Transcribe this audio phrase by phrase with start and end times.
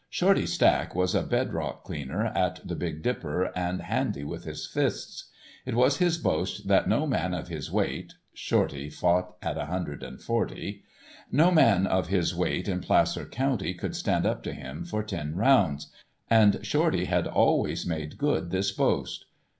[0.09, 5.25] Shorty Stack was a bedrock cleaner at the "Big Dipper," and handy with his fists.
[5.63, 10.01] It was his boast that no man of his weight (Shorty fought at a hundred
[10.01, 10.81] and forty)
[11.31, 15.35] no man of his weight in Placer County could stand up to him for ten
[15.35, 15.91] rounds,
[16.31, 19.25] and Shorty had always made good this boast.